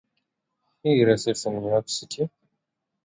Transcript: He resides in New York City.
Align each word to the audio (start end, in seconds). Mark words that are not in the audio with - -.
He 0.81 1.03
resides 1.05 1.45
in 1.45 1.59
New 1.59 1.67
York 1.67 1.87
City. 1.87 2.31